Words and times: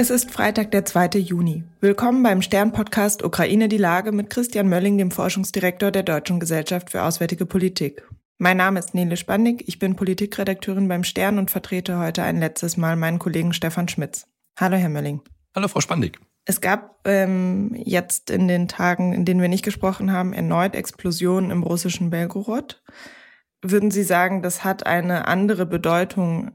Es 0.00 0.08
ist 0.08 0.30
Freitag, 0.30 0.70
der 0.70 0.86
2. 0.86 1.18
Juni. 1.18 1.62
Willkommen 1.82 2.22
beim 2.22 2.40
Stern-Podcast 2.40 3.22
Ukraine 3.22 3.68
die 3.68 3.76
Lage 3.76 4.12
mit 4.12 4.30
Christian 4.30 4.66
Mölling, 4.66 4.96
dem 4.96 5.10
Forschungsdirektor 5.10 5.90
der 5.90 6.04
Deutschen 6.04 6.40
Gesellschaft 6.40 6.88
für 6.88 7.02
Auswärtige 7.02 7.44
Politik. 7.44 8.08
Mein 8.38 8.56
Name 8.56 8.78
ist 8.78 8.94
Nele 8.94 9.18
Spandig, 9.18 9.62
ich 9.68 9.78
bin 9.78 9.96
Politikredakteurin 9.96 10.88
beim 10.88 11.04
Stern 11.04 11.36
und 11.36 11.50
vertrete 11.50 11.98
heute 11.98 12.22
ein 12.22 12.40
letztes 12.40 12.78
Mal 12.78 12.96
meinen 12.96 13.18
Kollegen 13.18 13.52
Stefan 13.52 13.88
Schmitz. 13.88 14.26
Hallo, 14.58 14.78
Herr 14.78 14.88
Mölling. 14.88 15.20
Hallo, 15.54 15.68
Frau 15.68 15.82
Spandig. 15.82 16.18
Es 16.46 16.62
gab 16.62 17.06
ähm, 17.06 17.74
jetzt 17.76 18.30
in 18.30 18.48
den 18.48 18.68
Tagen, 18.68 19.12
in 19.12 19.26
denen 19.26 19.42
wir 19.42 19.50
nicht 19.50 19.66
gesprochen 19.66 20.12
haben, 20.12 20.32
erneut 20.32 20.76
Explosionen 20.76 21.50
im 21.50 21.62
russischen 21.62 22.08
Belgorod. 22.08 22.82
Würden 23.60 23.90
Sie 23.90 24.04
sagen, 24.04 24.40
das 24.40 24.64
hat 24.64 24.86
eine 24.86 25.28
andere 25.28 25.66
Bedeutung 25.66 26.52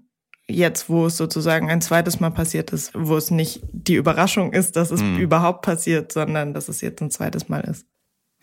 jetzt, 0.47 0.89
wo 0.89 1.07
es 1.07 1.17
sozusagen 1.17 1.69
ein 1.69 1.81
zweites 1.81 2.19
Mal 2.19 2.31
passiert 2.31 2.71
ist, 2.71 2.91
wo 2.93 3.17
es 3.17 3.31
nicht 3.31 3.61
die 3.71 3.95
Überraschung 3.95 4.53
ist, 4.53 4.75
dass 4.75 4.91
es 4.91 5.01
mhm. 5.01 5.17
überhaupt 5.17 5.63
passiert, 5.63 6.11
sondern 6.11 6.53
dass 6.53 6.69
es 6.69 6.81
jetzt 6.81 7.01
ein 7.01 7.11
zweites 7.11 7.49
Mal 7.49 7.61
ist. 7.61 7.85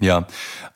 Ja, 0.00 0.26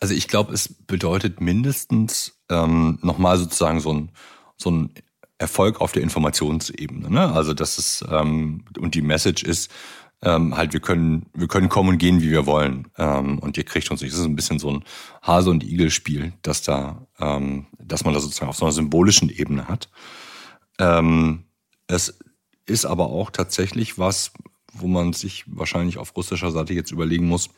also 0.01 0.15
ich 0.15 0.29
glaube, 0.29 0.55
es 0.55 0.69
bedeutet 0.69 1.41
mindestens 1.41 2.39
ähm, 2.48 2.98
nochmal 3.03 3.39
sozusagen 3.39 3.81
so 3.81 3.93
ein, 3.93 4.12
so 4.57 4.70
ein 4.70 4.91
Erfolg 5.39 5.81
auf 5.81 5.93
der 5.93 6.03
Informationsebene. 6.03 7.11
Ne? 7.11 7.33
Also 7.33 7.53
das 7.53 7.79
ist, 7.79 8.05
ähm, 8.11 8.65
und 8.79 8.95
die 8.95 9.03
Message 9.03 9.43
ist, 9.43 9.70
ähm, 10.23 10.56
halt, 10.56 10.73
wir 10.73 10.81
können, 10.81 11.27
wir 11.34 11.48
können 11.48 11.69
kommen 11.69 11.91
und 11.91 11.98
gehen, 11.98 12.23
wie 12.23 12.31
wir 12.31 12.47
wollen. 12.47 12.89
Ähm, 12.97 13.39
und 13.39 13.59
ihr 13.59 13.65
kriegt 13.65 13.91
uns 13.91 14.01
nicht. 14.01 14.12
Das 14.12 14.20
ist 14.20 14.27
ein 14.27 14.37
bisschen 14.37 14.59
so 14.59 14.70
ein 14.70 14.84
Hase- 15.23 15.51
und 15.51 15.62
Igel-Spiel, 15.62 16.33
dass 16.43 16.62
da, 16.62 17.06
ähm, 17.20 17.67
dass 17.79 18.05
man 18.05 18.15
das 18.15 18.23
sozusagen 18.23 18.48
auf 18.48 18.56
so 18.56 18.65
einer 18.65 18.73
symbolischen 18.73 19.29
Ebene 19.29 19.69
hat. 19.69 19.91
Ähm, 20.79 21.45
es 21.87 22.19
ist 22.67 22.84
aber 22.84 23.06
auch 23.06 23.31
tatsächlich 23.31 23.98
was, 23.98 24.33
wo 24.73 24.87
man 24.87 25.12
sich 25.12 25.45
wahrscheinlich 25.47 25.98
auf 25.98 26.17
russischer 26.17 26.50
Seite 26.50 26.75
jetzt 26.75 26.91
überlegen 26.91 27.27
muss, 27.27 27.50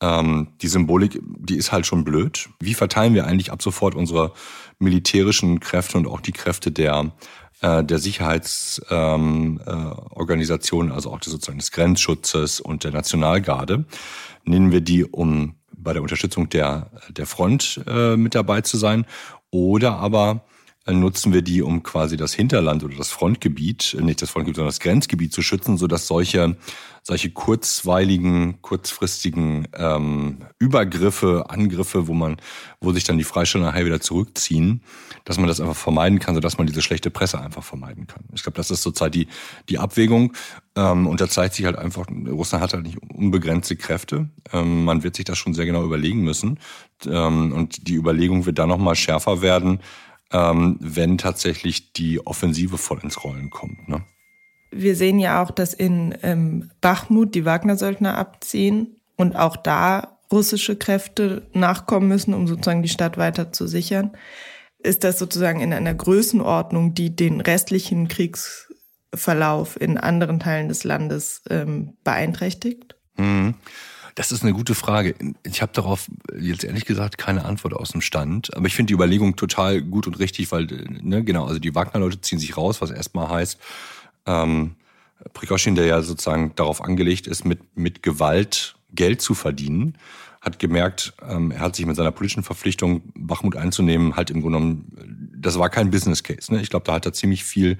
ähm, 0.00 0.48
die 0.62 0.68
Symbolik, 0.68 1.20
die 1.22 1.56
ist 1.56 1.72
halt 1.72 1.86
schon 1.86 2.04
blöd. 2.04 2.48
Wie 2.60 2.74
verteilen 2.74 3.14
wir 3.14 3.26
eigentlich 3.26 3.50
ab 3.50 3.62
sofort 3.62 3.94
unsere 3.94 4.32
militärischen 4.78 5.60
Kräfte 5.60 5.96
und 5.98 6.06
auch 6.06 6.20
die 6.20 6.32
Kräfte 6.32 6.70
der, 6.70 7.12
äh, 7.60 7.82
der 7.82 7.98
Sicherheitsorganisationen, 7.98 10.90
ähm, 10.90 10.92
äh, 10.92 10.94
also 10.94 11.12
auch 11.12 11.20
des, 11.20 11.32
sozusagen 11.32 11.58
des 11.58 11.72
Grenzschutzes 11.72 12.60
und 12.60 12.84
der 12.84 12.92
Nationalgarde? 12.92 13.86
Nehmen 14.44 14.70
wir 14.70 14.82
die, 14.82 15.04
um 15.04 15.56
bei 15.72 15.92
der 15.92 16.02
Unterstützung 16.02 16.48
der, 16.48 16.92
der 17.08 17.26
Front 17.26 17.80
äh, 17.86 18.16
mit 18.16 18.36
dabei 18.36 18.60
zu 18.60 18.76
sein? 18.76 19.04
Oder 19.50 19.96
aber 19.96 20.44
nutzen 20.92 21.32
wir 21.32 21.42
die, 21.42 21.62
um 21.62 21.82
quasi 21.82 22.16
das 22.16 22.32
Hinterland 22.32 22.82
oder 22.84 22.96
das 22.96 23.10
Frontgebiet, 23.10 23.96
äh, 23.98 24.02
nicht 24.02 24.22
das 24.22 24.30
Frontgebiet, 24.30 24.56
sondern 24.56 24.68
das 24.68 24.80
Grenzgebiet 24.80 25.32
zu 25.32 25.42
schützen, 25.42 25.76
sodass 25.76 26.06
solche, 26.06 26.56
solche 27.02 27.30
kurzweiligen, 27.30 28.60
kurzfristigen 28.62 29.68
ähm, 29.74 30.38
Übergriffe, 30.58 31.46
Angriffe, 31.48 32.08
wo 32.08 32.14
man, 32.14 32.36
wo 32.80 32.92
sich 32.92 33.04
dann 33.04 33.18
die 33.18 33.24
Freisteller 33.24 33.66
nachher 33.66 33.86
wieder 33.86 34.00
zurückziehen, 34.00 34.82
dass 35.24 35.38
man 35.38 35.48
das 35.48 35.60
einfach 35.60 35.76
vermeiden 35.76 36.18
kann, 36.18 36.34
sodass 36.34 36.58
man 36.58 36.66
diese 36.66 36.82
schlechte 36.82 37.10
Presse 37.10 37.40
einfach 37.40 37.64
vermeiden 37.64 38.06
kann. 38.06 38.24
Ich 38.34 38.42
glaube, 38.42 38.56
das 38.56 38.70
ist 38.70 38.82
zurzeit 38.82 39.14
die, 39.14 39.28
die 39.68 39.78
Abwägung. 39.78 40.32
Ähm, 40.74 41.06
und 41.06 41.20
da 41.20 41.28
zeigt 41.28 41.54
sich 41.54 41.64
halt 41.66 41.76
einfach, 41.76 42.06
Russland 42.08 42.62
hat 42.62 42.72
halt 42.72 42.84
nicht 42.84 42.98
unbegrenzte 42.98 43.76
Kräfte. 43.76 44.28
Ähm, 44.52 44.84
man 44.84 45.02
wird 45.02 45.16
sich 45.16 45.24
das 45.24 45.38
schon 45.38 45.54
sehr 45.54 45.66
genau 45.66 45.84
überlegen 45.84 46.22
müssen. 46.22 46.58
Ähm, 47.06 47.52
und 47.52 47.88
die 47.88 47.94
Überlegung 47.94 48.46
wird 48.46 48.58
dann 48.58 48.68
nochmal 48.68 48.94
schärfer 48.94 49.42
werden, 49.42 49.80
ähm, 50.32 50.76
wenn 50.80 51.18
tatsächlich 51.18 51.92
die 51.92 52.24
Offensive 52.26 52.78
voll 52.78 53.00
ins 53.02 53.24
Rollen 53.24 53.50
kommt. 53.50 53.88
Ne? 53.88 54.02
Wir 54.70 54.96
sehen 54.96 55.18
ja 55.18 55.42
auch, 55.42 55.50
dass 55.50 55.72
in 55.72 56.16
ähm, 56.22 56.70
Bachmut 56.80 57.34
die 57.34 57.44
Wagner-Söldner 57.44 58.18
abziehen 58.18 58.96
und 59.16 59.36
auch 59.36 59.56
da 59.56 60.18
russische 60.30 60.76
Kräfte 60.76 61.46
nachkommen 61.54 62.08
müssen, 62.08 62.34
um 62.34 62.46
sozusagen 62.46 62.82
die 62.82 62.88
Stadt 62.88 63.16
weiter 63.16 63.52
zu 63.52 63.66
sichern. 63.66 64.12
Ist 64.78 65.04
das 65.04 65.18
sozusagen 65.18 65.60
in 65.60 65.72
einer 65.72 65.94
Größenordnung, 65.94 66.94
die 66.94 67.16
den 67.16 67.40
restlichen 67.40 68.08
Kriegsverlauf 68.08 69.80
in 69.80 69.98
anderen 69.98 70.38
Teilen 70.38 70.68
des 70.68 70.84
Landes 70.84 71.42
ähm, 71.48 71.96
beeinträchtigt? 72.04 72.96
Mhm. 73.16 73.54
Das 74.14 74.32
ist 74.32 74.42
eine 74.42 74.52
gute 74.52 74.74
Frage. 74.74 75.14
Ich 75.44 75.62
habe 75.62 75.72
darauf 75.72 76.08
jetzt 76.38 76.64
ehrlich 76.64 76.84
gesagt 76.84 77.18
keine 77.18 77.44
Antwort 77.44 77.74
aus 77.74 77.90
dem 77.90 78.00
Stand. 78.00 78.56
Aber 78.56 78.66
ich 78.66 78.74
finde 78.74 78.88
die 78.88 78.94
Überlegung 78.94 79.36
total 79.36 79.82
gut 79.82 80.06
und 80.06 80.18
richtig, 80.18 80.50
weil, 80.52 80.66
ne, 80.66 81.22
genau, 81.24 81.46
also 81.46 81.58
die 81.58 81.74
Wagner-Leute 81.74 82.20
ziehen 82.20 82.38
sich 82.38 82.56
raus, 82.56 82.80
was 82.80 82.90
erstmal 82.90 83.28
heißt, 83.28 83.58
ähm, 84.26 84.76
Prikoschin, 85.32 85.74
der 85.74 85.86
ja 85.86 86.02
sozusagen 86.02 86.54
darauf 86.54 86.82
angelegt 86.82 87.26
ist, 87.26 87.44
mit, 87.44 87.76
mit 87.76 88.02
Gewalt 88.02 88.76
Geld 88.92 89.20
zu 89.20 89.34
verdienen, 89.34 89.98
hat 90.40 90.58
gemerkt, 90.58 91.12
ähm, 91.28 91.50
er 91.50 91.60
hat 91.60 91.76
sich 91.76 91.84
mit 91.84 91.96
seiner 91.96 92.12
politischen 92.12 92.42
Verpflichtung, 92.42 93.02
Bachmut 93.14 93.56
einzunehmen, 93.56 94.16
halt 94.16 94.30
im 94.30 94.40
Grunde 94.40 94.58
genommen, 94.58 95.32
das 95.36 95.58
war 95.58 95.68
kein 95.68 95.90
Business 95.90 96.22
Case. 96.22 96.52
Ne? 96.52 96.62
Ich 96.62 96.70
glaube, 96.70 96.86
da 96.86 96.94
hat 96.94 97.06
er 97.06 97.12
ziemlich 97.12 97.44
viel 97.44 97.78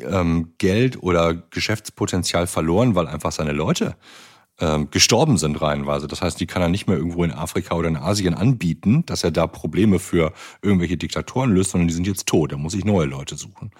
ähm, 0.00 0.52
Geld 0.58 1.02
oder 1.02 1.34
Geschäftspotenzial 1.34 2.46
verloren, 2.46 2.94
weil 2.94 3.06
einfach 3.06 3.32
seine 3.32 3.52
Leute 3.52 3.96
ähm, 4.60 4.90
gestorben 4.90 5.38
sind 5.38 5.60
reihenweise. 5.60 6.08
Das 6.08 6.22
heißt, 6.22 6.40
die 6.40 6.46
kann 6.46 6.62
er 6.62 6.68
nicht 6.68 6.86
mehr 6.88 6.96
irgendwo 6.96 7.24
in 7.24 7.32
Afrika 7.32 7.74
oder 7.74 7.88
in 7.88 7.96
Asien 7.96 8.34
anbieten, 8.34 9.04
dass 9.06 9.24
er 9.24 9.30
da 9.30 9.46
Probleme 9.46 9.98
für 9.98 10.32
irgendwelche 10.62 10.96
Diktatoren 10.96 11.52
löst, 11.52 11.70
sondern 11.70 11.88
die 11.88 11.94
sind 11.94 12.06
jetzt 12.06 12.26
tot. 12.26 12.52
Da 12.52 12.56
muss 12.56 12.74
ich 12.74 12.84
neue 12.84 13.06
Leute 13.06 13.36
suchen. 13.36 13.70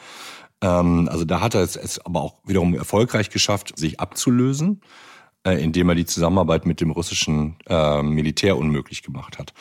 Ähm, 0.63 1.09
also 1.11 1.25
da 1.25 1.41
hat 1.41 1.55
er 1.55 1.63
es 1.63 1.99
aber 2.05 2.23
auch 2.23 2.37
wiederum 2.45 2.75
erfolgreich 2.75 3.31
geschafft, 3.31 3.77
sich 3.77 4.01
abzulösen, 4.01 4.81
äh, 5.45 5.63
indem 5.63 5.89
er 5.89 5.95
die 5.95 6.07
Zusammenarbeit 6.07 6.67
mit 6.67 6.81
dem 6.81 6.91
russischen 6.91 7.57
äh, 7.67 8.03
Militär 8.03 8.57
unmöglich 8.57 9.03
gemacht 9.03 9.39
hat. 9.39 9.53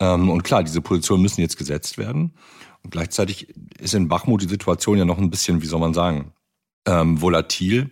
Ähm, 0.00 0.30
und 0.30 0.42
klar, 0.42 0.62
diese 0.62 0.80
Positionen 0.80 1.22
müssen 1.22 1.40
jetzt 1.40 1.56
gesetzt 1.56 1.98
werden. 1.98 2.34
Und 2.82 2.90
gleichzeitig 2.90 3.48
ist 3.78 3.94
in 3.94 4.08
Bachmut 4.08 4.42
die 4.42 4.48
Situation 4.48 4.98
ja 4.98 5.04
noch 5.04 5.18
ein 5.18 5.30
bisschen, 5.30 5.62
wie 5.62 5.66
soll 5.66 5.80
man 5.80 5.94
sagen, 5.94 6.32
ähm, 6.86 7.20
volatil 7.20 7.90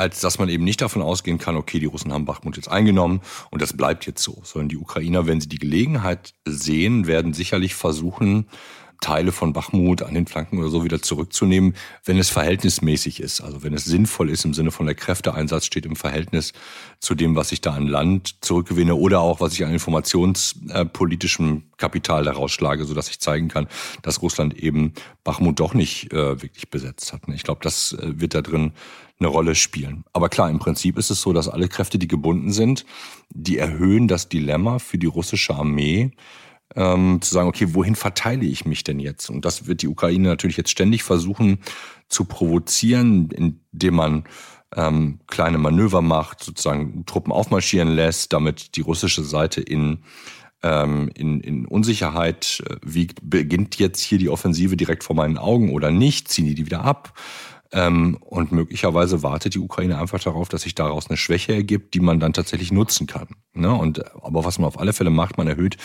als 0.00 0.20
dass 0.20 0.38
man 0.38 0.48
eben 0.48 0.64
nicht 0.64 0.80
davon 0.80 1.02
ausgehen 1.02 1.36
kann, 1.36 1.56
okay, 1.56 1.78
die 1.78 1.84
Russen 1.84 2.10
haben 2.10 2.24
Bachmut 2.24 2.56
jetzt 2.56 2.70
eingenommen 2.70 3.20
und 3.50 3.60
das 3.60 3.76
bleibt 3.76 4.06
jetzt 4.06 4.22
so, 4.22 4.40
sondern 4.44 4.70
die 4.70 4.78
Ukrainer, 4.78 5.26
wenn 5.26 5.42
sie 5.42 5.48
die 5.48 5.58
Gelegenheit 5.58 6.32
sehen, 6.46 7.06
werden 7.06 7.34
sicherlich 7.34 7.74
versuchen, 7.74 8.46
Teile 9.00 9.32
von 9.32 9.52
Bachmut 9.52 10.02
an 10.02 10.14
den 10.14 10.26
Flanken 10.26 10.58
oder 10.58 10.68
so 10.68 10.84
wieder 10.84 11.00
zurückzunehmen, 11.00 11.74
wenn 12.04 12.18
es 12.18 12.30
verhältnismäßig 12.30 13.20
ist. 13.20 13.40
Also 13.40 13.62
wenn 13.62 13.74
es 13.74 13.84
sinnvoll 13.84 14.30
ist 14.30 14.44
im 14.44 14.54
Sinne 14.54 14.70
von 14.70 14.86
der 14.86 14.94
Kräfteeinsatz 14.94 15.66
steht 15.66 15.86
im 15.86 15.96
Verhältnis 15.96 16.52
zu 17.00 17.14
dem, 17.14 17.34
was 17.34 17.52
ich 17.52 17.60
da 17.60 17.72
an 17.72 17.86
Land 17.86 18.36
zurückgewinne 18.42 18.94
oder 18.94 19.20
auch 19.20 19.40
was 19.40 19.54
ich 19.54 19.64
an 19.64 19.72
informationspolitischem 19.72 21.62
Kapital 21.78 22.24
daraus 22.24 22.52
schlage, 22.52 22.84
sodass 22.84 23.08
ich 23.08 23.20
zeigen 23.20 23.48
kann, 23.48 23.68
dass 24.02 24.22
Russland 24.22 24.54
eben 24.54 24.92
Bachmut 25.24 25.58
doch 25.60 25.74
nicht 25.74 26.12
äh, 26.12 26.42
wirklich 26.42 26.70
besetzt 26.70 27.12
hat. 27.12 27.22
Ich 27.28 27.42
glaube, 27.42 27.60
das 27.62 27.92
äh, 27.92 28.20
wird 28.20 28.34
da 28.34 28.42
drin 28.42 28.72
eine 29.18 29.28
Rolle 29.28 29.54
spielen. 29.54 30.04
Aber 30.12 30.28
klar, 30.28 30.50
im 30.50 30.58
Prinzip 30.58 30.98
ist 30.98 31.10
es 31.10 31.20
so, 31.20 31.32
dass 31.32 31.48
alle 31.48 31.68
Kräfte, 31.68 31.98
die 31.98 32.08
gebunden 32.08 32.52
sind, 32.52 32.86
die 33.28 33.58
erhöhen 33.58 34.08
das 34.08 34.28
Dilemma 34.28 34.78
für 34.78 34.98
die 34.98 35.06
russische 35.06 35.54
Armee, 35.54 36.12
ähm, 36.76 37.20
zu 37.20 37.32
sagen, 37.32 37.48
okay, 37.48 37.74
wohin 37.74 37.96
verteile 37.96 38.44
ich 38.44 38.64
mich 38.64 38.84
denn 38.84 39.00
jetzt? 39.00 39.30
Und 39.30 39.44
das 39.44 39.66
wird 39.66 39.82
die 39.82 39.88
Ukraine 39.88 40.28
natürlich 40.28 40.56
jetzt 40.56 40.70
ständig 40.70 41.02
versuchen 41.02 41.58
zu 42.08 42.24
provozieren, 42.24 43.30
indem 43.30 43.94
man 43.94 44.24
ähm, 44.76 45.18
kleine 45.26 45.58
Manöver 45.58 46.02
macht, 46.02 46.44
sozusagen 46.44 47.04
Truppen 47.06 47.32
aufmarschieren 47.32 47.88
lässt, 47.88 48.32
damit 48.32 48.76
die 48.76 48.82
russische 48.82 49.24
Seite 49.24 49.60
in 49.60 49.98
ähm, 50.62 51.10
in, 51.14 51.40
in 51.40 51.66
Unsicherheit 51.66 52.62
äh, 52.68 52.76
wiegt, 52.82 53.18
beginnt 53.22 53.78
jetzt 53.78 54.00
hier 54.00 54.18
die 54.18 54.28
Offensive 54.28 54.76
direkt 54.76 55.04
vor 55.04 55.16
meinen 55.16 55.38
Augen 55.38 55.72
oder 55.72 55.90
nicht, 55.90 56.28
ziehen 56.28 56.44
die 56.44 56.54
die 56.54 56.66
wieder 56.66 56.84
ab? 56.84 57.18
Ähm, 57.72 58.18
und 58.20 58.52
möglicherweise 58.52 59.22
wartet 59.22 59.54
die 59.54 59.60
Ukraine 59.60 59.98
einfach 59.98 60.20
darauf, 60.20 60.48
dass 60.48 60.62
sich 60.62 60.74
daraus 60.74 61.08
eine 61.08 61.16
Schwäche 61.16 61.54
ergibt, 61.54 61.94
die 61.94 62.00
man 62.00 62.18
dann 62.18 62.32
tatsächlich 62.32 62.72
nutzen 62.72 63.06
kann. 63.06 63.28
Ne? 63.54 63.72
Und, 63.72 64.04
aber 64.22 64.44
was 64.44 64.58
man 64.58 64.66
auf 64.66 64.78
alle 64.78 64.92
Fälle 64.92 65.10
macht, 65.10 65.38
man 65.38 65.46
erhöht 65.46 65.76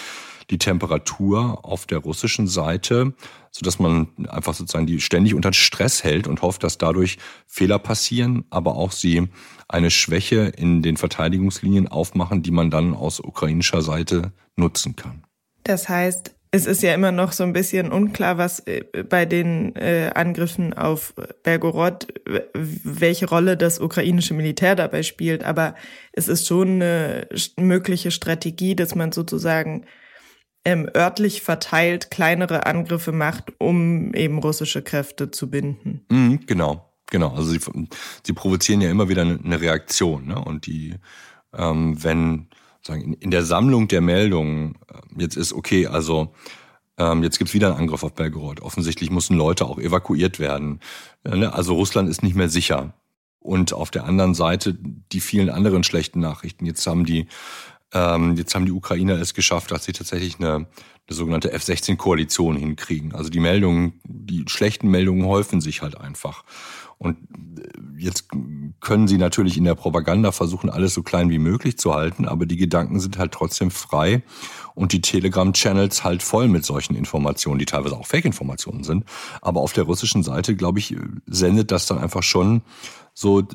die 0.49 0.57
Temperatur 0.57 1.65
auf 1.65 1.85
der 1.85 1.99
russischen 1.99 2.47
Seite, 2.47 3.13
so 3.51 3.63
dass 3.63 3.79
man 3.79 4.07
einfach 4.29 4.53
sozusagen 4.53 4.85
die 4.85 5.01
ständig 5.01 5.33
unter 5.33 5.53
Stress 5.53 6.03
hält 6.03 6.27
und 6.27 6.41
hofft, 6.41 6.63
dass 6.63 6.77
dadurch 6.77 7.17
Fehler 7.47 7.79
passieren, 7.79 8.45
aber 8.49 8.75
auch 8.75 8.91
sie 8.91 9.27
eine 9.67 9.91
Schwäche 9.91 10.51
in 10.57 10.81
den 10.81 10.97
Verteidigungslinien 10.97 11.87
aufmachen, 11.87 12.43
die 12.43 12.51
man 12.51 12.69
dann 12.69 12.93
aus 12.93 13.19
ukrainischer 13.19 13.81
Seite 13.81 14.31
nutzen 14.55 14.95
kann. 14.95 15.23
Das 15.63 15.89
heißt, 15.89 16.35
es 16.55 16.65
ist 16.67 16.83
ja 16.83 16.93
immer 16.93 17.11
noch 17.11 17.33
so 17.33 17.43
ein 17.43 17.51
bisschen 17.51 17.91
unklar, 17.91 18.37
was 18.37 18.59
äh, 18.61 18.83
bei 19.09 19.25
den 19.25 19.75
äh, 19.75 20.11
Angriffen 20.15 20.73
auf 20.73 21.13
Belgorod, 21.43 22.07
welche 22.53 23.27
Rolle 23.27 23.57
das 23.57 23.79
ukrainische 23.79 24.33
Militär 24.33 24.75
dabei 24.75 25.03
spielt. 25.03 25.43
Aber 25.43 25.75
es 26.13 26.29
ist 26.29 26.47
schon 26.47 26.81
eine 26.81 27.27
mögliche 27.57 28.09
Strategie, 28.11 28.73
dass 28.73 28.95
man 28.95 29.11
sozusagen 29.11 29.85
ähm, 30.65 30.89
örtlich 30.95 31.41
verteilt 31.41 32.11
kleinere 32.11 32.65
Angriffe 32.65 33.11
macht, 33.11 33.53
um 33.59 34.13
eben 34.13 34.39
russische 34.39 34.81
Kräfte 34.81 35.31
zu 35.31 35.49
binden. 35.49 36.05
Mhm, 36.09 36.41
genau. 36.45 36.89
Genau, 37.11 37.35
also 37.35 37.51
sie, 37.51 37.59
sie 38.25 38.33
provozieren 38.33 38.81
ja 38.81 38.89
immer 38.89 39.07
wieder 39.09 39.21
eine 39.21 39.61
Reaktion. 39.61 40.25
Ne? 40.25 40.43
Und 40.43 40.65
die, 40.65 40.95
ähm, 41.53 42.03
wenn 42.03 42.47
sagen, 42.81 43.13
in 43.13 43.31
der 43.31 43.43
Sammlung 43.43 43.87
der 43.87 44.01
Meldungen 44.01 44.75
äh, 44.87 45.21
jetzt 45.21 45.37
ist, 45.37 45.53
okay, 45.53 45.87
also 45.87 46.33
ähm, 46.97 47.23
jetzt 47.23 47.37
gibt's 47.37 47.53
wieder 47.53 47.67
einen 47.67 47.77
Angriff 47.77 48.03
auf 48.03 48.13
Belgorod. 48.13 48.61
Offensichtlich 48.61 49.11
mussten 49.11 49.35
Leute 49.35 49.65
auch 49.65 49.79
evakuiert 49.79 50.39
werden. 50.39 50.79
Ne? 51.23 51.53
Also 51.53 51.75
Russland 51.75 52.09
ist 52.09 52.23
nicht 52.23 52.35
mehr 52.35 52.49
sicher. 52.49 52.93
Und 53.39 53.73
auf 53.73 53.91
der 53.91 54.05
anderen 54.05 54.33
Seite 54.33 54.75
die 54.75 55.19
vielen 55.19 55.49
anderen 55.49 55.83
schlechten 55.83 56.19
Nachrichten. 56.19 56.65
Jetzt 56.65 56.85
haben 56.87 57.05
die, 57.05 57.27
ähm, 57.95 58.35
jetzt 58.35 58.53
haben 58.53 58.65
die 58.65 58.73
Ukrainer 58.73 59.13
es 59.13 59.33
geschafft, 59.33 59.71
dass 59.71 59.85
sie 59.85 59.93
tatsächlich 59.93 60.37
eine, 60.37 60.53
eine 60.53 60.67
sogenannte 61.07 61.51
F-16-Koalition 61.53 62.57
hinkriegen. 62.57 63.15
Also 63.15 63.29
die 63.29 63.39
Meldungen, 63.39 64.01
die 64.03 64.43
schlechten 64.47 64.89
Meldungen 64.89 65.25
häufen 65.25 65.61
sich 65.61 65.81
halt 65.81 65.99
einfach. 65.99 66.43
Und 66.97 67.17
äh, 67.57 67.69
jetzt 67.97 68.27
können 68.81 69.07
sie 69.07 69.17
natürlich 69.17 69.57
in 69.57 69.63
der 69.63 69.75
Propaganda 69.75 70.33
versuchen, 70.33 70.69
alles 70.69 70.93
so 70.93 71.03
klein 71.03 71.29
wie 71.29 71.39
möglich 71.39 71.77
zu 71.77 71.93
halten, 71.93 72.27
aber 72.27 72.45
die 72.45 72.57
Gedanken 72.57 72.99
sind 72.99 73.17
halt 73.17 73.31
trotzdem 73.31 73.71
frei 73.71 74.23
und 74.75 74.91
die 74.91 75.01
Telegram-Channels 75.01 76.03
halt 76.03 76.21
voll 76.21 76.49
mit 76.49 76.65
solchen 76.65 76.95
Informationen, 76.95 77.59
die 77.59 77.65
teilweise 77.65 77.95
auch 77.95 78.07
Fake-Informationen 78.07 78.83
sind. 78.83 79.05
Aber 79.41 79.61
auf 79.61 79.71
der 79.71 79.85
russischen 79.85 80.21
Seite, 80.21 80.55
glaube 80.55 80.79
ich, 80.79 80.95
sendet 81.27 81.71
das 81.71 81.85
dann 81.85 81.97
einfach 81.97 82.23
schon 82.23 82.61
so, 83.17 83.39
äh, 83.39 83.45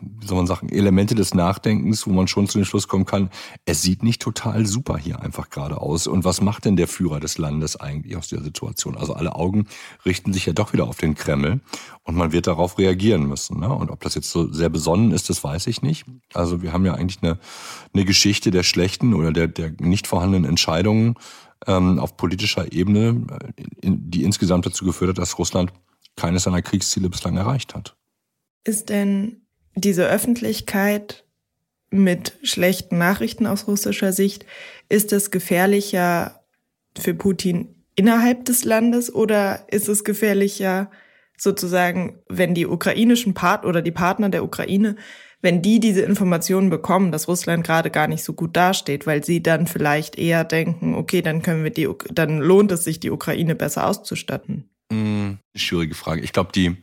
wie 0.00 0.26
soll 0.26 0.36
man 0.36 0.46
sagen, 0.46 0.68
Elemente 0.68 1.16
des 1.16 1.34
Nachdenkens, 1.34 2.06
wo 2.06 2.12
man 2.12 2.28
schon 2.28 2.46
zu 2.46 2.58
dem 2.58 2.64
Schluss 2.64 2.86
kommen 2.86 3.04
kann, 3.04 3.30
es 3.64 3.82
sieht 3.82 4.04
nicht 4.04 4.22
total 4.22 4.64
super 4.64 4.96
hier 4.96 5.20
einfach 5.20 5.50
gerade 5.50 5.80
aus. 5.80 6.06
Und 6.06 6.24
was 6.24 6.40
macht 6.40 6.64
denn 6.64 6.76
der 6.76 6.86
Führer 6.86 7.18
des 7.18 7.36
Landes 7.36 7.74
eigentlich 7.74 8.16
aus 8.16 8.28
der 8.28 8.42
Situation? 8.42 8.96
Also 8.96 9.14
alle 9.14 9.34
Augen 9.34 9.66
richten 10.06 10.32
sich 10.32 10.46
ja 10.46 10.52
doch 10.52 10.72
wieder 10.72 10.86
auf 10.86 10.98
den 10.98 11.16
Kreml 11.16 11.60
und 12.04 12.14
man 12.14 12.30
wird 12.30 12.46
darauf 12.46 12.78
reagieren 12.78 13.26
müssen. 13.26 13.58
Ne? 13.58 13.68
Und 13.68 13.90
ob 13.90 14.00
das 14.02 14.14
jetzt 14.14 14.30
so 14.30 14.52
sehr 14.52 14.68
besonnen 14.68 15.10
ist, 15.10 15.28
das 15.28 15.42
weiß 15.42 15.66
ich 15.66 15.82
nicht. 15.82 16.06
Also 16.32 16.62
wir 16.62 16.72
haben 16.72 16.86
ja 16.86 16.94
eigentlich 16.94 17.22
eine, 17.22 17.40
eine 17.92 18.04
Geschichte 18.04 18.52
der 18.52 18.62
schlechten 18.62 19.14
oder 19.14 19.32
der, 19.32 19.48
der 19.48 19.72
nicht 19.80 20.06
vorhandenen 20.06 20.48
Entscheidungen 20.48 21.16
ähm, 21.66 21.98
auf 21.98 22.16
politischer 22.16 22.72
Ebene, 22.72 23.26
äh, 23.56 23.64
die 23.82 24.22
insgesamt 24.22 24.64
dazu 24.64 24.84
geführt 24.84 25.10
hat, 25.10 25.18
dass 25.18 25.40
Russland 25.40 25.72
keines 26.14 26.44
seiner 26.44 26.62
Kriegsziele 26.62 27.10
bislang 27.10 27.36
erreicht 27.36 27.74
hat. 27.74 27.96
Ist 28.64 28.88
denn 28.88 29.42
diese 29.74 30.08
Öffentlichkeit 30.08 31.24
mit 31.90 32.38
schlechten 32.42 32.98
Nachrichten 32.98 33.46
aus 33.46 33.66
russischer 33.66 34.12
Sicht, 34.12 34.46
ist 34.88 35.12
es 35.12 35.30
gefährlicher 35.30 36.40
für 36.98 37.14
Putin 37.14 37.74
innerhalb 37.94 38.44
des 38.44 38.64
Landes 38.64 39.14
oder 39.14 39.66
ist 39.70 39.88
es 39.88 40.04
gefährlicher 40.04 40.90
sozusagen, 41.36 42.20
wenn 42.28 42.54
die 42.54 42.66
ukrainischen 42.66 43.34
Part 43.34 43.64
oder 43.64 43.82
die 43.82 43.90
Partner 43.90 44.28
der 44.28 44.44
Ukraine, 44.44 44.96
wenn 45.40 45.60
die 45.60 45.80
diese 45.80 46.02
Informationen 46.02 46.70
bekommen, 46.70 47.10
dass 47.10 47.26
Russland 47.28 47.64
gerade 47.64 47.90
gar 47.90 48.06
nicht 48.06 48.22
so 48.22 48.32
gut 48.32 48.56
dasteht, 48.56 49.06
weil 49.06 49.24
sie 49.24 49.42
dann 49.42 49.66
vielleicht 49.66 50.16
eher 50.16 50.44
denken, 50.44 50.94
okay, 50.94 51.20
dann 51.20 51.42
können 51.42 51.64
wir 51.64 51.70
die, 51.70 51.88
dann 52.12 52.38
lohnt 52.38 52.70
es 52.70 52.84
sich, 52.84 53.00
die 53.00 53.10
Ukraine 53.10 53.54
besser 53.54 53.86
auszustatten? 53.86 54.70
Hm, 54.90 55.38
schwierige 55.56 55.94
Frage. 55.94 56.22
Ich 56.22 56.32
glaube, 56.32 56.52
die, 56.54 56.76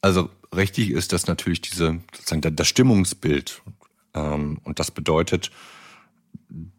also 0.00 0.30
richtig 0.54 0.90
ist, 0.90 1.12
dass 1.12 1.26
natürlich 1.26 1.60
diese, 1.60 2.00
sozusagen 2.14 2.56
das 2.56 2.68
Stimmungsbild, 2.68 3.62
ähm, 4.14 4.58
und 4.64 4.78
das 4.78 4.90
bedeutet, 4.90 5.50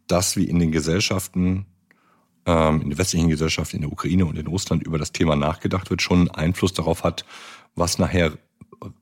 dass 0.06 0.36
wie 0.36 0.44
in 0.44 0.58
den 0.58 0.72
Gesellschaften, 0.72 1.66
ähm, 2.46 2.82
in 2.82 2.90
der 2.90 2.98
westlichen 2.98 3.28
Gesellschaft, 3.28 3.74
in 3.74 3.82
der 3.82 3.92
Ukraine 3.92 4.26
und 4.26 4.38
in 4.38 4.46
Russland 4.46 4.82
über 4.82 4.98
das 4.98 5.12
Thema 5.12 5.36
nachgedacht 5.36 5.90
wird, 5.90 6.02
schon 6.02 6.30
Einfluss 6.30 6.72
darauf 6.72 7.04
hat, 7.04 7.24
was 7.74 7.98
nachher 7.98 8.32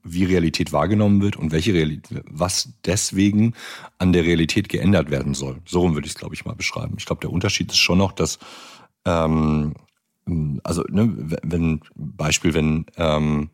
wie 0.02 0.24
Realität 0.24 0.72
wahrgenommen 0.72 1.22
wird 1.22 1.36
und 1.36 1.52
welche 1.52 1.72
Realität, 1.72 2.22
was 2.28 2.74
deswegen 2.84 3.54
an 3.98 4.12
der 4.12 4.24
Realität 4.24 4.68
geändert 4.68 5.10
werden 5.10 5.32
soll. 5.32 5.62
So 5.64 5.94
würde 5.94 6.06
ich 6.06 6.12
es, 6.12 6.18
glaube 6.18 6.34
ich, 6.34 6.44
mal 6.44 6.54
beschreiben. 6.54 6.96
Ich 6.98 7.06
glaube, 7.06 7.22
der 7.22 7.32
Unterschied 7.32 7.70
ist 7.70 7.78
schon 7.78 7.98
noch, 7.98 8.12
dass 8.12 8.38
ähm, 9.06 9.74
also 10.62 10.82
ne, 10.88 11.12
wenn 11.42 11.80
Beispiel, 11.94 12.54
wenn 12.54 12.86
ähm, 12.96 13.50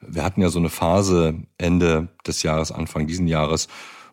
wir 0.00 0.24
hatten 0.24 0.42
ja 0.42 0.48
so 0.48 0.58
eine 0.58 0.70
Phase 0.70 1.34
Ende 1.58 2.08
des 2.26 2.42
Jahres, 2.42 2.72
Anfang 2.72 3.06
diesen 3.06 3.26
Jahres, 3.26 3.68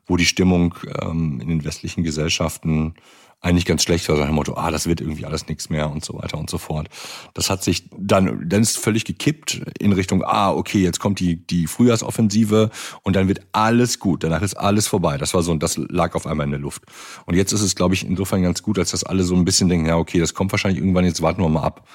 wo 0.06 0.18
die 0.18 0.26
Stimmung 0.26 0.76
ähm, 1.02 1.40
in 1.42 1.50
den 1.50 1.66
westlichen 1.66 2.04
Gesellschaften 2.04 2.96
eigentlich 3.40 3.66
ganz 3.66 3.84
schlecht 3.84 4.10
war, 4.10 4.16
so 4.16 4.24
ein 4.24 4.34
Motto, 4.34 4.56
ah, 4.56 4.72
das 4.72 4.88
wird 4.88 5.00
irgendwie 5.00 5.26
alles 5.26 5.48
nichts 5.48 5.70
mehr 5.70 5.92
und 5.92 6.04
so 6.04 6.16
weiter 6.16 6.40
und 6.40 6.50
so 6.50 6.58
fort. 6.58 6.90
Das 7.36 7.52
hat 7.52 7.64
sich 7.64 7.88
dann, 7.96 8.50
dann 8.50 8.62
ist 8.62 8.80
völlig 8.80 9.06
gekippt 9.06 9.62
in 9.80 9.94
Richtung, 9.94 10.24
ah, 10.24 10.52
okay, 10.52 10.80
jetzt 10.80 11.00
kommt 11.00 11.20
die, 11.20 11.46
die 11.46 11.68
Frühjahrsoffensive 11.68 12.72
und 13.04 13.16
dann 13.16 13.28
wird 13.28 13.42
alles 13.52 14.00
gut, 14.00 14.24
danach 14.24 14.42
ist 14.42 14.56
alles 14.56 14.88
vorbei. 14.88 15.18
Das 15.18 15.36
war 15.36 15.44
so, 15.44 15.54
das 15.56 15.78
lag 15.78 16.16
auf 16.16 16.26
einmal 16.26 16.46
in 16.46 16.52
der 16.52 16.60
Luft. 16.60 16.84
Und 17.26 17.36
jetzt 17.36 17.54
ist 17.54 17.62
es, 17.62 17.76
glaube 17.76 17.94
ich, 17.94 18.06
insofern 18.06 18.42
ganz 18.42 18.64
gut, 18.64 18.80
als 18.80 18.92
dass 18.92 19.04
alle 19.04 19.24
so 19.24 19.36
ein 19.36 19.46
bisschen 19.46 19.70
denken, 19.70 19.86
ja, 19.86 19.98
okay, 19.98 20.20
das 20.20 20.34
kommt 20.34 20.52
wahrscheinlich 20.52 20.80
irgendwann, 20.82 21.06
jetzt 21.06 21.22
warten 21.22 21.42
wir 21.42 21.50
mal 21.50 21.64
ab. 21.64 21.88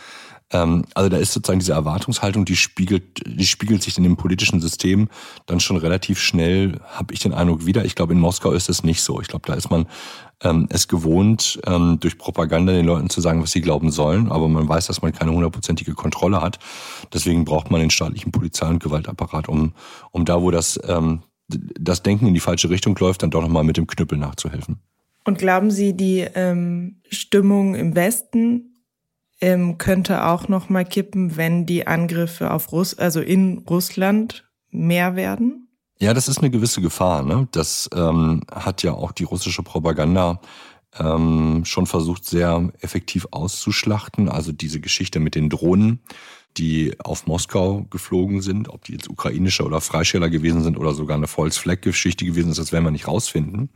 Ähm, 0.52 0.84
also 0.94 1.08
da 1.08 1.16
ist 1.16 1.32
sozusagen 1.32 1.58
diese 1.58 1.72
Erwartungshaltung, 1.72 2.44
die 2.44 2.56
spiegelt, 2.56 3.22
die 3.26 3.46
spiegelt 3.46 3.82
sich 3.82 3.96
in 3.96 4.04
dem 4.04 4.16
politischen 4.16 4.60
System 4.60 5.08
dann 5.46 5.60
schon 5.60 5.76
relativ 5.76 6.20
schnell, 6.20 6.80
habe 6.86 7.14
ich 7.14 7.20
den 7.20 7.32
Eindruck, 7.32 7.66
wieder. 7.66 7.84
Ich 7.84 7.94
glaube, 7.94 8.12
in 8.12 8.20
Moskau 8.20 8.52
ist 8.52 8.68
es 8.68 8.84
nicht 8.84 9.02
so. 9.02 9.20
Ich 9.20 9.28
glaube, 9.28 9.46
da 9.46 9.54
ist 9.54 9.70
man 9.70 9.86
ähm, 10.42 10.68
es 10.70 10.88
gewohnt, 10.88 11.60
ähm, 11.66 11.98
durch 12.00 12.18
Propaganda 12.18 12.72
den 12.72 12.86
Leuten 12.86 13.10
zu 13.10 13.20
sagen, 13.20 13.42
was 13.42 13.52
sie 13.52 13.60
glauben 13.60 13.90
sollen, 13.90 14.30
aber 14.30 14.48
man 14.48 14.68
weiß, 14.68 14.86
dass 14.86 15.02
man 15.02 15.12
keine 15.12 15.32
hundertprozentige 15.32 15.94
Kontrolle 15.94 16.40
hat. 16.40 16.58
Deswegen 17.12 17.44
braucht 17.44 17.70
man 17.70 17.80
den 17.80 17.90
staatlichen 17.90 18.32
Polizei- 18.32 18.68
und 18.68 18.82
Gewaltapparat, 18.82 19.48
um, 19.48 19.72
um 20.10 20.24
da, 20.24 20.42
wo 20.42 20.50
das, 20.50 20.78
ähm, 20.86 21.22
das 21.48 22.02
Denken 22.02 22.26
in 22.26 22.34
die 22.34 22.40
falsche 22.40 22.70
Richtung 22.70 22.96
läuft, 22.98 23.22
dann 23.22 23.30
doch 23.30 23.42
nochmal 23.42 23.64
mit 23.64 23.76
dem 23.76 23.86
Knüppel 23.86 24.18
nachzuhelfen. 24.18 24.80
Und 25.24 25.38
glauben 25.38 25.70
Sie, 25.70 25.96
die 25.96 26.26
ähm, 26.34 27.00
Stimmung 27.08 27.74
im 27.76 27.94
Westen 27.94 28.71
ähm, 29.42 29.76
könnte 29.76 30.24
auch 30.24 30.48
noch 30.48 30.70
mal 30.70 30.84
kippen, 30.84 31.36
wenn 31.36 31.66
die 31.66 31.86
Angriffe 31.86 32.52
auf 32.52 32.72
Russ, 32.72 32.96
also 32.96 33.20
in 33.20 33.58
Russland 33.68 34.48
mehr 34.70 35.16
werden? 35.16 35.68
Ja, 35.98 36.14
das 36.14 36.28
ist 36.28 36.38
eine 36.38 36.50
gewisse 36.50 36.80
Gefahr. 36.80 37.22
Ne? 37.22 37.48
Das 37.52 37.90
ähm, 37.94 38.42
hat 38.50 38.82
ja 38.82 38.92
auch 38.92 39.12
die 39.12 39.24
russische 39.24 39.62
Propaganda 39.62 40.40
ähm, 40.98 41.62
schon 41.64 41.86
versucht, 41.86 42.24
sehr 42.24 42.72
effektiv 42.80 43.26
auszuschlachten. 43.30 44.28
Also 44.28 44.52
diese 44.52 44.80
Geschichte 44.80 45.20
mit 45.20 45.34
den 45.34 45.50
Drohnen, 45.50 46.00
die 46.56 46.94
auf 47.00 47.26
Moskau 47.26 47.86
geflogen 47.90 48.42
sind, 48.42 48.68
ob 48.68 48.84
die 48.84 48.92
jetzt 48.92 49.08
ukrainische 49.10 49.64
oder 49.64 49.80
Freisteller 49.80 50.30
gewesen 50.30 50.62
sind 50.62 50.78
oder 50.78 50.94
sogar 50.94 51.16
eine 51.16 51.28
False-Flag-Geschichte 51.28 52.24
gewesen 52.24 52.50
ist, 52.50 52.58
das 52.58 52.72
werden 52.72 52.84
wir 52.84 52.90
nicht 52.90 53.08
rausfinden. 53.08 53.70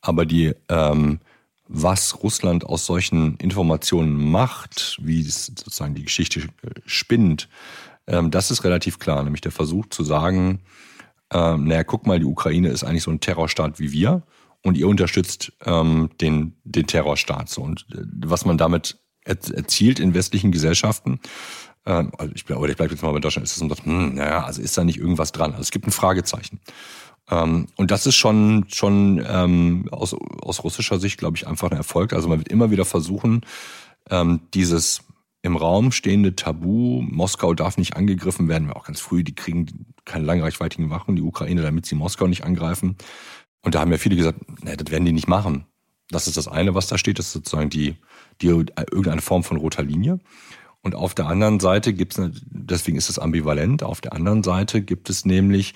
Aber 0.00 0.26
die 0.26 0.54
ähm, 0.68 1.20
was 1.68 2.22
Russland 2.22 2.64
aus 2.64 2.86
solchen 2.86 3.36
Informationen 3.36 4.30
macht, 4.30 4.98
wie 5.00 5.20
es 5.20 5.46
sozusagen 5.46 5.94
die 5.94 6.04
Geschichte 6.04 6.40
äh, 6.40 6.80
spinnt, 6.86 7.48
ähm, 8.06 8.30
das 8.30 8.50
ist 8.50 8.64
relativ 8.64 8.98
klar. 8.98 9.22
Nämlich 9.22 9.40
der 9.40 9.52
Versuch 9.52 9.86
zu 9.86 10.04
sagen, 10.04 10.60
ähm, 11.32 11.64
naja, 11.64 11.84
guck 11.84 12.06
mal, 12.06 12.18
die 12.18 12.26
Ukraine 12.26 12.68
ist 12.68 12.84
eigentlich 12.84 13.04
so 13.04 13.10
ein 13.10 13.20
Terrorstaat 13.20 13.78
wie 13.78 13.92
wir 13.92 14.22
und 14.62 14.76
ihr 14.76 14.88
unterstützt 14.88 15.52
ähm, 15.64 16.10
den, 16.20 16.56
den 16.64 16.86
Terrorstaat. 16.86 17.56
Und 17.58 17.86
äh, 17.92 18.02
was 18.26 18.44
man 18.44 18.58
damit 18.58 18.98
erzielt 19.24 20.00
in 20.00 20.14
westlichen 20.14 20.50
Gesellschaften, 20.50 21.20
ähm, 21.86 22.12
also 22.18 22.32
ich, 22.34 22.44
aber 22.50 22.68
ich 22.68 22.76
bleibe 22.76 22.92
jetzt 22.92 23.02
mal 23.02 23.12
bei 23.12 23.20
Deutschland, 23.20 23.44
ist 23.44 23.52
es 23.52 23.58
so, 23.58 23.84
hm, 23.84 24.14
naja, 24.14 24.44
also 24.44 24.60
ist 24.60 24.76
da 24.76 24.84
nicht 24.84 24.98
irgendwas 24.98 25.32
dran? 25.32 25.52
Also 25.52 25.62
es 25.62 25.70
gibt 25.70 25.86
ein 25.86 25.92
Fragezeichen. 25.92 26.60
Ähm, 27.30 27.66
und 27.76 27.90
das 27.90 28.06
ist 28.06 28.16
schon, 28.16 28.66
schon 28.68 29.24
ähm, 29.26 29.88
aus, 29.90 30.14
aus 30.14 30.64
russischer 30.64 30.98
Sicht, 30.98 31.18
glaube 31.18 31.36
ich, 31.36 31.46
einfach 31.46 31.70
ein 31.70 31.76
Erfolg. 31.76 32.12
Also 32.12 32.28
man 32.28 32.38
wird 32.38 32.48
immer 32.48 32.70
wieder 32.70 32.84
versuchen, 32.84 33.42
ähm, 34.10 34.40
dieses 34.54 35.02
im 35.42 35.56
Raum 35.56 35.90
stehende 35.90 36.36
Tabu, 36.36 37.02
Moskau 37.02 37.52
darf 37.52 37.76
nicht 37.76 37.96
angegriffen 37.96 38.48
werden, 38.48 38.70
auch 38.70 38.84
ganz 38.84 39.00
früh, 39.00 39.24
die 39.24 39.34
kriegen 39.34 39.86
keine 40.04 40.24
langreichweitigen 40.24 40.88
Wachen, 40.88 41.16
die 41.16 41.22
Ukraine, 41.22 41.62
damit 41.62 41.84
sie 41.84 41.96
Moskau 41.96 42.28
nicht 42.28 42.44
angreifen. 42.44 42.96
Und 43.62 43.74
da 43.74 43.80
haben 43.80 43.90
ja 43.90 43.98
viele 43.98 44.16
gesagt, 44.16 44.38
nee, 44.62 44.76
das 44.76 44.90
werden 44.90 45.04
die 45.04 45.12
nicht 45.12 45.28
machen. 45.28 45.66
Das 46.10 46.28
ist 46.28 46.36
das 46.36 46.46
eine, 46.46 46.74
was 46.74 46.86
da 46.86 46.98
steht, 46.98 47.18
das 47.18 47.26
ist 47.26 47.32
sozusagen 47.32 47.70
die, 47.70 47.96
die 48.40 48.48
irgendeine 48.48 49.20
Form 49.20 49.42
von 49.42 49.56
roter 49.56 49.82
Linie. 49.82 50.20
Und 50.80 50.94
auf 50.94 51.14
der 51.14 51.26
anderen 51.26 51.60
Seite 51.60 51.92
gibt 51.92 52.18
es, 52.18 52.30
deswegen 52.44 52.98
ist 52.98 53.08
es 53.08 53.18
ambivalent, 53.18 53.82
auf 53.82 54.00
der 54.00 54.12
anderen 54.12 54.42
Seite 54.42 54.82
gibt 54.82 55.10
es 55.10 55.24
nämlich 55.24 55.74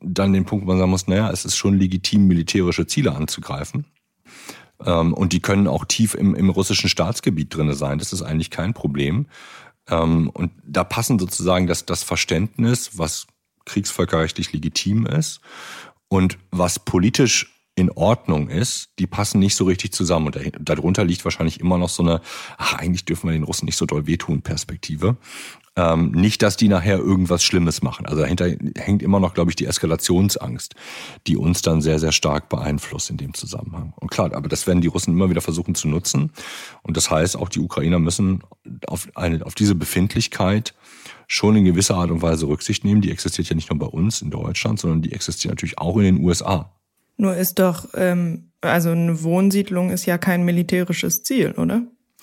dann 0.00 0.32
den 0.32 0.44
Punkt, 0.44 0.64
wo 0.64 0.68
man 0.68 0.78
sagen 0.78 0.90
muss, 0.90 1.06
naja, 1.06 1.30
es 1.30 1.44
ist 1.44 1.56
schon 1.56 1.78
legitim, 1.78 2.26
militärische 2.26 2.86
Ziele 2.86 3.14
anzugreifen. 3.14 3.86
Ähm, 4.84 5.14
und 5.14 5.32
die 5.32 5.40
können 5.40 5.68
auch 5.68 5.84
tief 5.84 6.14
im, 6.14 6.34
im 6.34 6.50
russischen 6.50 6.88
Staatsgebiet 6.88 7.54
drinne 7.54 7.74
sein. 7.74 7.98
Das 7.98 8.12
ist 8.12 8.22
eigentlich 8.22 8.50
kein 8.50 8.74
Problem. 8.74 9.26
Ähm, 9.88 10.30
und 10.30 10.52
da 10.64 10.84
passen 10.84 11.18
sozusagen 11.18 11.66
das, 11.66 11.86
das 11.86 12.02
Verständnis, 12.02 12.98
was 12.98 13.26
kriegsvölkerrechtlich 13.64 14.52
legitim 14.52 15.06
ist 15.06 15.40
und 16.08 16.38
was 16.50 16.78
politisch 16.78 17.55
in 17.76 17.90
Ordnung 17.90 18.48
ist, 18.48 18.88
die 18.98 19.06
passen 19.06 19.38
nicht 19.38 19.54
so 19.54 19.64
richtig 19.64 19.92
zusammen. 19.92 20.28
Und 20.28 20.52
darunter 20.58 21.04
liegt 21.04 21.24
wahrscheinlich 21.24 21.60
immer 21.60 21.76
noch 21.76 21.90
so 21.90 22.02
eine, 22.02 22.22
ach, 22.56 22.74
eigentlich 22.74 23.04
dürfen 23.04 23.28
wir 23.28 23.34
den 23.34 23.44
Russen 23.44 23.66
nicht 23.66 23.76
so 23.76 23.84
doll 23.84 24.06
wehtun, 24.06 24.40
Perspektive. 24.40 25.18
Ähm, 25.76 26.10
nicht, 26.12 26.40
dass 26.40 26.56
die 26.56 26.68
nachher 26.68 26.96
irgendwas 26.96 27.44
Schlimmes 27.44 27.82
machen. 27.82 28.06
Also 28.06 28.22
dahinter 28.22 28.50
hängt 28.76 29.02
immer 29.02 29.20
noch, 29.20 29.34
glaube 29.34 29.50
ich, 29.50 29.56
die 29.56 29.66
Eskalationsangst, 29.66 30.74
die 31.26 31.36
uns 31.36 31.60
dann 31.60 31.82
sehr, 31.82 31.98
sehr 31.98 32.12
stark 32.12 32.48
beeinflusst 32.48 33.10
in 33.10 33.18
dem 33.18 33.34
Zusammenhang. 33.34 33.92
Und 33.96 34.10
klar, 34.10 34.34
aber 34.34 34.48
das 34.48 34.66
werden 34.66 34.80
die 34.80 34.88
Russen 34.88 35.12
immer 35.12 35.28
wieder 35.28 35.42
versuchen 35.42 35.74
zu 35.74 35.86
nutzen. 35.86 36.32
Und 36.82 36.96
das 36.96 37.10
heißt, 37.10 37.36
auch 37.36 37.50
die 37.50 37.60
Ukrainer 37.60 37.98
müssen 37.98 38.42
auf, 38.86 39.06
eine, 39.14 39.44
auf 39.44 39.54
diese 39.54 39.74
Befindlichkeit 39.74 40.74
schon 41.28 41.56
in 41.56 41.66
gewisser 41.66 41.96
Art 41.96 42.10
und 42.10 42.22
Weise 42.22 42.48
Rücksicht 42.48 42.84
nehmen. 42.84 43.02
Die 43.02 43.10
existiert 43.10 43.50
ja 43.50 43.54
nicht 43.54 43.68
nur 43.68 43.78
bei 43.78 43.86
uns 43.86 44.22
in 44.22 44.30
Deutschland, 44.30 44.80
sondern 44.80 45.02
die 45.02 45.12
existiert 45.12 45.52
natürlich 45.52 45.76
auch 45.76 45.98
in 45.98 46.04
den 46.04 46.24
USA. 46.24 46.72
Nur 47.16 47.34
ist 47.36 47.58
doch, 47.58 47.88
ähm, 47.94 48.50
also 48.60 48.90
eine 48.90 49.22
Wohnsiedlung 49.22 49.90
ist 49.90 50.06
ja 50.06 50.18
kein 50.18 50.44
militärisches 50.44 51.22
Ziel, 51.22 51.52
oder? 51.52 51.82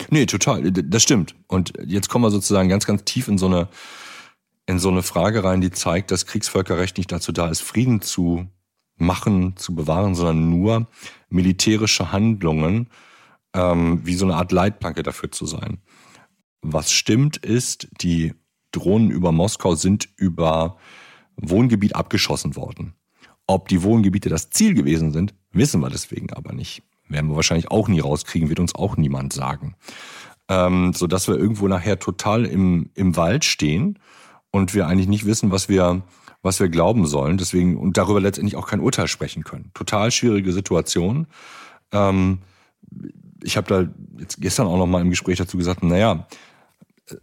Nee, 0.10 0.26
total. 0.26 0.72
Das 0.72 1.04
stimmt. 1.04 1.36
Und 1.48 1.74
jetzt 1.86 2.10
kommen 2.10 2.26
wir 2.26 2.32
sozusagen 2.32 2.70
ganz, 2.70 2.86
ganz 2.86 3.04
tief 3.04 3.28
in 3.28 3.38
so 3.38 3.46
eine, 3.46 3.70
in 4.66 4.80
so 4.80 4.90
eine 4.90 5.04
Frage 5.04 5.44
rein, 5.44 5.62
die 5.62 5.72
zeigt, 5.72 6.12
dass 6.12 6.26
Kriegsvölkerrecht 6.26 6.98
nicht 6.98 7.12
dazu 7.12 7.32
da 7.32 7.50
ist, 7.50 7.62
Frieden 7.62 8.02
zu 8.02 8.48
machen, 8.98 9.56
zu 9.58 9.76
bewahren, 9.76 10.16
sondern 10.16 10.50
nur 10.50 10.88
militärische 11.30 12.12
Handlungen 12.12 12.90
ähm, 13.54 14.02
wie 14.04 14.16
so 14.16 14.26
eine 14.26 14.36
Art 14.36 14.52
Leitplanke 14.52 15.04
dafür 15.04 15.32
zu 15.32 15.46
sein. 15.46 15.80
Was 16.62 16.92
stimmt 16.92 17.38
ist, 17.38 17.88
die 18.02 18.34
Drohnen 18.72 19.12
über 19.12 19.32
Moskau 19.32 19.76
sind 19.76 20.10
über 20.18 20.78
Wohngebiet 21.38 21.96
abgeschossen 21.96 22.56
worden. 22.56 22.96
Ob 23.48 23.68
die 23.68 23.84
Wohngebiete 23.84 24.30
das 24.30 24.50
Ziel 24.50 24.74
gewesen 24.74 25.12
sind, 25.12 25.34
wissen 25.52 25.82
wir 25.82 25.90
deswegen 25.90 26.32
aber 26.34 26.54
nicht. 26.54 26.84
Werden 27.10 27.30
wir 27.30 27.36
wahrscheinlich 27.36 27.70
auch 27.70 27.88
nie 27.88 28.00
rauskriegen, 28.00 28.50
wird 28.50 28.60
uns 28.60 28.76
auch 28.76 28.98
niemand 28.98 29.34
sagen. 29.34 29.76
Ähm, 30.50 30.94
so 30.94 31.08
dass 31.08 31.28
wir 31.28 31.36
irgendwo 31.36 31.68
nachher 31.68 32.00
total 32.00 32.46
im, 32.46 32.90
im 32.96 33.16
Wald 33.16 33.46
stehen 33.46 34.00
und 34.52 34.74
wir 34.74 34.88
eigentlich 34.88 35.08
nicht 35.08 35.26
wissen, 35.26 35.52
was 35.52 35.70
wir, 35.70 36.04
was 36.42 36.60
wir 36.60 36.70
glauben 36.70 37.06
sollen. 37.06 37.38
Deswegen 37.38 37.78
und 37.78 37.98
darüber 37.98 38.22
letztendlich 38.22 38.56
auch 38.56 38.68
kein 38.68 38.80
Urteil 38.80 39.08
sprechen 39.08 39.44
können. 39.44 39.72
Total 39.74 40.12
schwierige 40.12 40.54
Situation. 40.54 41.28
Ähm, 41.92 42.40
ich 43.44 43.58
habe 43.58 43.68
da 43.68 44.20
jetzt 44.20 44.40
gestern 44.42 44.68
auch 44.68 44.78
noch 44.78 44.88
mal 44.88 45.02
im 45.02 45.10
Gespräch 45.10 45.38
dazu 45.38 45.58
gesagt, 45.58 45.84
naja, 45.84 46.28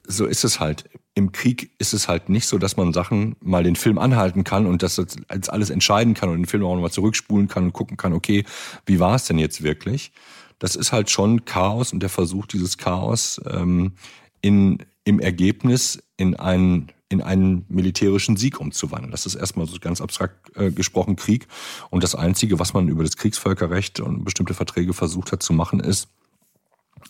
so 0.06 0.26
ist 0.26 0.44
es 0.44 0.60
halt. 0.60 0.84
Im 1.14 1.32
Krieg 1.32 1.72
ist 1.78 1.92
es 1.92 2.08
halt 2.08 2.28
nicht 2.28 2.46
so, 2.46 2.58
dass 2.58 2.76
man 2.76 2.92
Sachen 2.92 3.36
mal 3.40 3.64
den 3.64 3.76
Film 3.76 3.98
anhalten 3.98 4.44
kann 4.44 4.66
und 4.66 4.82
das 4.82 4.98
als 5.28 5.48
alles 5.48 5.70
entscheiden 5.70 6.14
kann 6.14 6.28
und 6.28 6.36
den 6.36 6.46
Film 6.46 6.64
auch 6.64 6.74
nochmal 6.74 6.92
zurückspulen 6.92 7.48
kann 7.48 7.64
und 7.64 7.72
gucken 7.72 7.96
kann, 7.96 8.12
okay, 8.12 8.44
wie 8.86 9.00
war 9.00 9.16
es 9.16 9.24
denn 9.24 9.38
jetzt 9.38 9.62
wirklich? 9.62 10.12
Das 10.60 10.76
ist 10.76 10.92
halt 10.92 11.10
schon 11.10 11.44
Chaos 11.44 11.92
und 11.92 12.00
der 12.00 12.10
Versuch, 12.10 12.46
dieses 12.46 12.78
Chaos 12.78 13.40
ähm, 13.50 13.92
in, 14.40 14.78
im 15.04 15.18
Ergebnis 15.18 16.02
in 16.16 16.36
einen, 16.36 16.92
in 17.08 17.22
einen 17.22 17.64
militärischen 17.68 18.36
Sieg 18.36 18.60
umzuwandeln. 18.60 19.10
Das 19.10 19.26
ist 19.26 19.34
erstmal 19.34 19.66
so 19.66 19.78
ganz 19.80 20.00
abstrakt 20.00 20.56
äh, 20.56 20.70
gesprochen 20.70 21.16
Krieg. 21.16 21.48
Und 21.90 22.04
das 22.04 22.14
Einzige, 22.14 22.58
was 22.58 22.72
man 22.72 22.88
über 22.88 23.02
das 23.02 23.16
Kriegsvölkerrecht 23.16 24.00
und 24.00 24.24
bestimmte 24.24 24.54
Verträge 24.54 24.92
versucht 24.92 25.32
hat 25.32 25.42
zu 25.42 25.52
machen, 25.52 25.80
ist, 25.80 26.08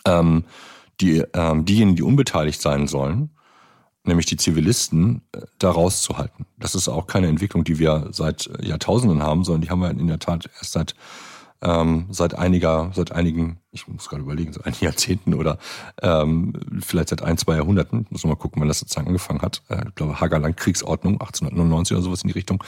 ähm, 0.06 0.44
die, 1.00 1.22
ähm, 1.34 1.64
diejenigen, 1.64 1.96
die 1.96 2.02
unbeteiligt 2.02 2.60
sein 2.60 2.86
sollen, 2.86 3.30
nämlich 4.10 4.26
die 4.26 4.36
Zivilisten, 4.36 5.22
äh, 5.32 5.40
da 5.58 5.70
rauszuhalten. 5.70 6.46
Das 6.58 6.74
ist 6.74 6.88
auch 6.88 7.06
keine 7.06 7.28
Entwicklung, 7.28 7.64
die 7.64 7.78
wir 7.78 8.08
seit 8.12 8.46
äh, 8.46 8.66
Jahrtausenden 8.66 9.22
haben, 9.22 9.44
sondern 9.44 9.62
die 9.62 9.70
haben 9.70 9.80
wir 9.80 9.90
in 9.90 10.06
der 10.06 10.18
Tat 10.18 10.50
erst 10.58 10.72
seit 10.72 10.94
ähm, 11.62 12.06
seit 12.10 12.34
einiger, 12.34 12.90
seit 12.94 13.12
einigen, 13.12 13.58
ich 13.70 13.86
muss 13.86 14.08
gerade 14.08 14.22
überlegen, 14.22 14.52
seit 14.52 14.66
einigen 14.66 14.84
Jahrzehnten 14.84 15.34
oder 15.34 15.58
ähm, 16.02 16.54
vielleicht 16.80 17.10
seit 17.10 17.22
ein, 17.22 17.36
zwei 17.36 17.56
Jahrhunderten, 17.56 18.06
muss 18.10 18.24
man 18.24 18.30
mal 18.30 18.36
gucken, 18.36 18.60
wann 18.60 18.68
das 18.68 18.78
sozusagen 18.78 19.08
angefangen 19.08 19.42
hat. 19.42 19.62
Äh, 19.68 19.88
ich 19.88 19.94
glaube, 19.94 20.20
Hagerland 20.20 20.56
Kriegsordnung, 20.56 21.14
1899 21.14 21.96
oder 21.96 22.02
sowas 22.02 22.22
in 22.22 22.28
die 22.28 22.34
Richtung. 22.34 22.64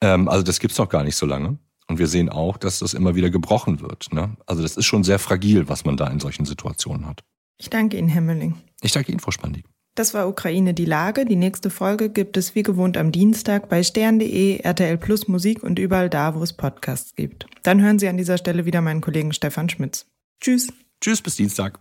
Ähm, 0.00 0.28
also 0.28 0.42
das 0.42 0.60
gibt's 0.60 0.78
noch 0.78 0.88
gar 0.88 1.04
nicht 1.04 1.16
so 1.16 1.26
lange. 1.26 1.58
Und 1.88 1.98
wir 1.98 2.06
sehen 2.06 2.28
auch, 2.28 2.58
dass 2.58 2.80
das 2.80 2.94
immer 2.94 3.14
wieder 3.14 3.30
gebrochen 3.30 3.80
wird. 3.80 4.12
Ne? 4.12 4.36
Also 4.46 4.62
das 4.62 4.76
ist 4.76 4.84
schon 4.84 5.04
sehr 5.04 5.18
fragil, 5.18 5.68
was 5.68 5.84
man 5.84 5.96
da 5.96 6.06
in 6.08 6.20
solchen 6.20 6.44
Situationen 6.44 7.06
hat. 7.06 7.24
Ich 7.56 7.70
danke 7.70 7.96
Ihnen, 7.96 8.08
Herr 8.08 8.20
Mölling. 8.20 8.54
Ich 8.82 8.92
danke 8.92 9.10
Ihnen, 9.10 9.20
Frau 9.20 9.30
Spandig. 9.30 9.64
Das 9.98 10.14
war 10.14 10.28
Ukraine 10.28 10.74
die 10.74 10.84
Lage. 10.84 11.24
Die 11.24 11.34
nächste 11.34 11.70
Folge 11.70 12.08
gibt 12.08 12.36
es 12.36 12.54
wie 12.54 12.62
gewohnt 12.62 12.96
am 12.96 13.10
Dienstag 13.10 13.68
bei 13.68 13.82
stern.de, 13.82 14.60
RTL 14.60 14.96
Plus 14.96 15.26
Musik 15.26 15.64
und 15.64 15.80
überall 15.80 16.08
da, 16.08 16.36
wo 16.36 16.42
es 16.44 16.52
Podcasts 16.52 17.16
gibt. 17.16 17.46
Dann 17.64 17.82
hören 17.82 17.98
Sie 17.98 18.06
an 18.06 18.16
dieser 18.16 18.38
Stelle 18.38 18.64
wieder 18.64 18.80
meinen 18.80 19.00
Kollegen 19.00 19.32
Stefan 19.32 19.68
Schmitz. 19.68 20.06
Tschüss. 20.40 20.68
Tschüss, 21.00 21.20
bis 21.20 21.34
Dienstag. 21.34 21.80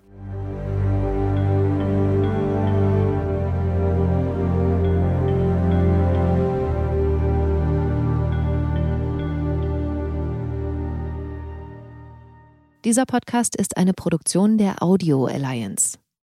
Dieser 12.83 13.05
Podcast 13.05 13.55
ist 13.55 13.77
eine 13.77 13.93
Produktion 13.93 14.57
der 14.57 14.81
Audio 14.81 15.25
Alliance. 15.25 15.99